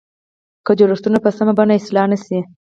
که 0.65 0.71
جوړښتونه 0.79 1.17
په 1.21 1.29
سمه 1.37 1.53
بڼه 1.57 1.73
اصلاح 1.79 2.05
نه 2.11 2.17
شي. 2.25 2.39